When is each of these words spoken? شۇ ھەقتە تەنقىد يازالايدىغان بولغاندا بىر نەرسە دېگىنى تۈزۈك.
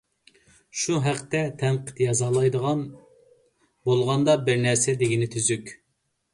شۇ 0.83 0.95
ھەقتە 1.07 1.41
تەنقىد 1.59 2.01
يازالايدىغان 2.05 2.83
بولغاندا 3.91 4.39
بىر 4.51 4.67
نەرسە 4.67 4.99
دېگىنى 5.05 5.33
تۈزۈك. 5.37 5.75